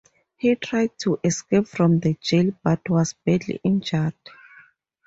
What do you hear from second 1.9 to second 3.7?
the jail but was badly